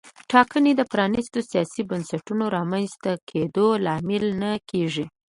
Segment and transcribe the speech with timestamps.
[0.31, 5.05] ټاکنې د پرانیستو سیاسي بنسټونو رامنځته کېدو لامل نه کېږي.